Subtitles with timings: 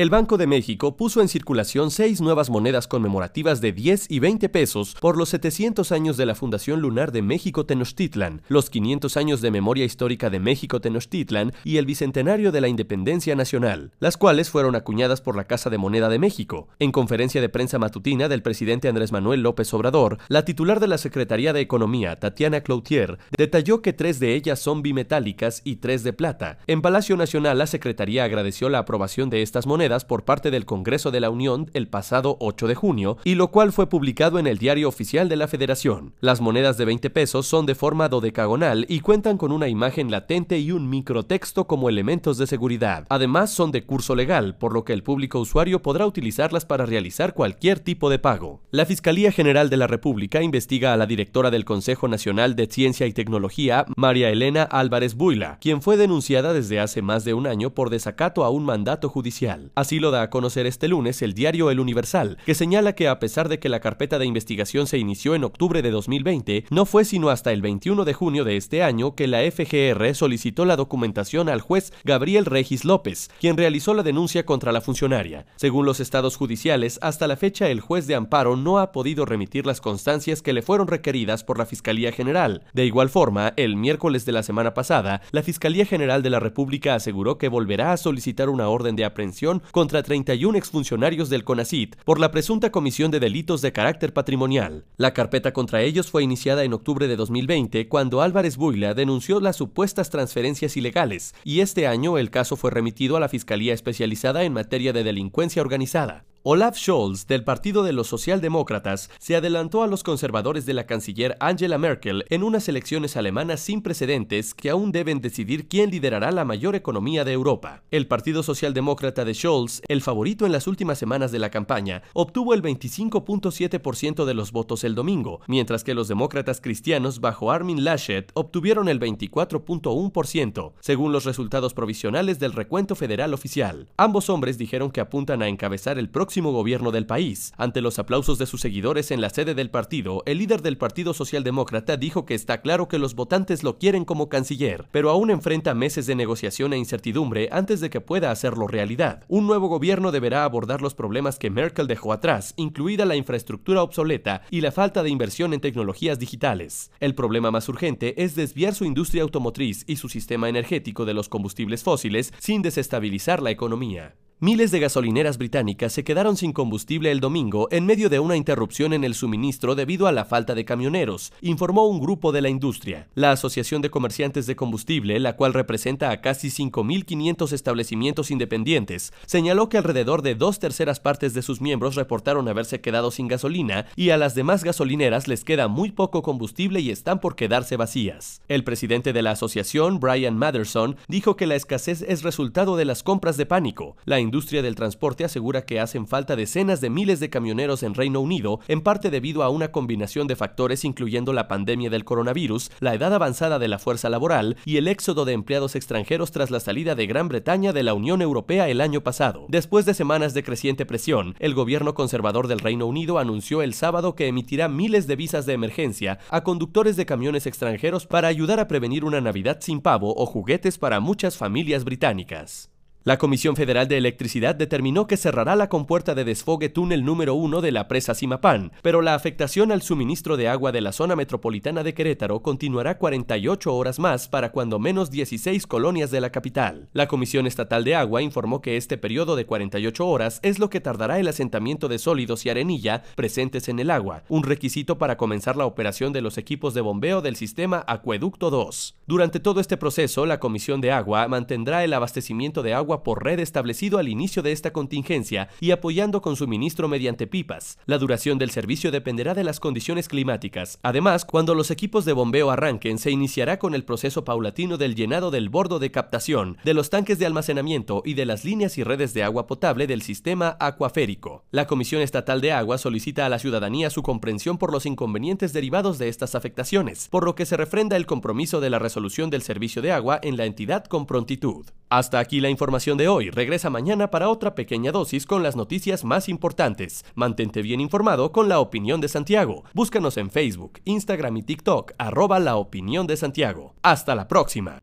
[0.00, 4.48] El Banco de México puso en circulación seis nuevas monedas conmemorativas de 10 y 20
[4.48, 9.42] pesos por los 700 años de la Fundación Lunar de México Tenochtitlan, los 500 años
[9.42, 14.48] de memoria histórica de México Tenochtitlan y el bicentenario de la Independencia Nacional, las cuales
[14.48, 16.68] fueron acuñadas por la Casa de Moneda de México.
[16.78, 20.96] En conferencia de prensa matutina del presidente Andrés Manuel López Obrador, la titular de la
[20.96, 26.14] Secretaría de Economía, Tatiana Cloutier, detalló que tres de ellas son bimetálicas y tres de
[26.14, 26.56] plata.
[26.66, 31.10] En Palacio Nacional, la Secretaría agradeció la aprobación de estas monedas por parte del Congreso
[31.10, 34.58] de la Unión el pasado 8 de junio, y lo cual fue publicado en el
[34.58, 36.14] Diario Oficial de la Federación.
[36.20, 40.58] Las monedas de 20 pesos son de forma dodecagonal y cuentan con una imagen latente
[40.58, 43.06] y un microtexto como elementos de seguridad.
[43.08, 47.34] Además, son de curso legal, por lo que el público usuario podrá utilizarlas para realizar
[47.34, 48.60] cualquier tipo de pago.
[48.70, 53.06] La Fiscalía General de la República investiga a la directora del Consejo Nacional de Ciencia
[53.06, 57.70] y Tecnología, María Elena Álvarez Buila, quien fue denunciada desde hace más de un año
[57.70, 59.72] por desacato a un mandato judicial.
[59.80, 63.18] Así lo da a conocer este lunes el diario El Universal, que señala que a
[63.18, 67.06] pesar de que la carpeta de investigación se inició en octubre de 2020, no fue
[67.06, 71.48] sino hasta el 21 de junio de este año que la FGR solicitó la documentación
[71.48, 75.46] al juez Gabriel Regis López, quien realizó la denuncia contra la funcionaria.
[75.56, 79.64] Según los estados judiciales, hasta la fecha el juez de amparo no ha podido remitir
[79.64, 82.64] las constancias que le fueron requeridas por la Fiscalía General.
[82.74, 86.96] De igual forma, el miércoles de la semana pasada, la Fiscalía General de la República
[86.96, 92.18] aseguró que volverá a solicitar una orden de aprehensión contra 31 exfuncionarios del CONACIT por
[92.18, 94.84] la presunta comisión de delitos de carácter patrimonial.
[94.96, 99.56] La carpeta contra ellos fue iniciada en octubre de 2020 cuando Álvarez Buila denunció las
[99.56, 104.52] supuestas transferencias ilegales y este año el caso fue remitido a la Fiscalía Especializada en
[104.52, 106.24] materia de delincuencia organizada.
[106.42, 111.36] Olaf Scholz, del Partido de los Socialdemócratas, se adelantó a los conservadores de la canciller
[111.38, 116.46] Angela Merkel en unas elecciones alemanas sin precedentes que aún deben decidir quién liderará la
[116.46, 117.82] mayor economía de Europa.
[117.90, 122.54] El Partido Socialdemócrata de Scholz, el favorito en las últimas semanas de la campaña, obtuvo
[122.54, 128.30] el 25.7% de los votos el domingo, mientras que los demócratas cristianos bajo Armin Laschet
[128.32, 133.90] obtuvieron el 24.1%, según los resultados provisionales del recuento federal oficial.
[133.98, 137.52] Ambos hombres dijeron que apuntan a encabezar el próximo gobierno del país.
[137.56, 141.12] Ante los aplausos de sus seguidores en la sede del partido, el líder del Partido
[141.12, 145.74] Socialdemócrata dijo que está claro que los votantes lo quieren como canciller, pero aún enfrenta
[145.74, 149.24] meses de negociación e incertidumbre antes de que pueda hacerlo realidad.
[149.28, 154.42] Un nuevo gobierno deberá abordar los problemas que Merkel dejó atrás, incluida la infraestructura obsoleta
[154.50, 156.90] y la falta de inversión en tecnologías digitales.
[157.00, 161.28] El problema más urgente es desviar su industria automotriz y su sistema energético de los
[161.28, 164.14] combustibles fósiles sin desestabilizar la economía.
[164.42, 168.94] Miles de gasolineras británicas se quedaron sin combustible el domingo en medio de una interrupción
[168.94, 173.06] en el suministro debido a la falta de camioneros, informó un grupo de la industria.
[173.14, 179.68] La Asociación de Comerciantes de Combustible, la cual representa a casi 5.500 establecimientos independientes, señaló
[179.68, 184.08] que alrededor de dos terceras partes de sus miembros reportaron haberse quedado sin gasolina y
[184.08, 188.40] a las demás gasolineras les queda muy poco combustible y están por quedarse vacías.
[188.48, 193.02] El presidente de la asociación, Brian Matherson, dijo que la escasez es resultado de las
[193.02, 193.98] compras de pánico.
[194.06, 198.20] La industria del transporte asegura que hacen falta decenas de miles de camioneros en Reino
[198.20, 202.94] Unido, en parte debido a una combinación de factores incluyendo la pandemia del coronavirus, la
[202.94, 206.94] edad avanzada de la fuerza laboral y el éxodo de empleados extranjeros tras la salida
[206.94, 209.46] de Gran Bretaña de la Unión Europea el año pasado.
[209.48, 214.14] Después de semanas de creciente presión, el gobierno conservador del Reino Unido anunció el sábado
[214.14, 218.68] que emitirá miles de visas de emergencia a conductores de camiones extranjeros para ayudar a
[218.68, 222.70] prevenir una Navidad sin pavo o juguetes para muchas familias británicas.
[223.02, 227.62] La Comisión Federal de Electricidad determinó que cerrará la compuerta de desfogue túnel número 1
[227.62, 231.82] de la presa Simapán, pero la afectación al suministro de agua de la zona metropolitana
[231.82, 236.90] de Querétaro continuará 48 horas más para cuando menos 16 colonias de la capital.
[236.92, 240.82] La Comisión Estatal de Agua informó que este periodo de 48 horas es lo que
[240.82, 245.56] tardará el asentamiento de sólidos y arenilla presentes en el agua, un requisito para comenzar
[245.56, 248.96] la operación de los equipos de bombeo del sistema Acueducto 2.
[249.06, 253.22] Durante todo este proceso, la Comisión de Agua mantendrá el abastecimiento de agua agua por
[253.22, 257.78] red establecido al inicio de esta contingencia y apoyando con suministro mediante pipas.
[257.86, 260.80] La duración del servicio dependerá de las condiciones climáticas.
[260.82, 265.30] Además, cuando los equipos de bombeo arranquen, se iniciará con el proceso paulatino del llenado
[265.30, 269.14] del bordo de captación, de los tanques de almacenamiento y de las líneas y redes
[269.14, 271.44] de agua potable del sistema acuaférico.
[271.52, 275.98] La Comisión Estatal de Agua solicita a la ciudadanía su comprensión por los inconvenientes derivados
[275.98, 279.80] de estas afectaciones, por lo que se refrenda el compromiso de la resolución del servicio
[279.80, 281.66] de agua en la entidad con prontitud.
[281.90, 282.50] Hasta aquí la
[282.80, 283.30] de hoy.
[283.30, 287.04] Regresa mañana para otra pequeña dosis con las noticias más importantes.
[287.14, 289.64] Mantente bien informado con la opinión de Santiago.
[289.74, 293.74] Búscanos en Facebook, Instagram y TikTok, arroba la opinión de Santiago.
[293.82, 294.78] Hasta la próxima.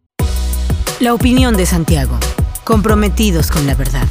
[0.99, 2.19] La opinión de Santiago.
[2.63, 4.07] Comprometidos con la verdad.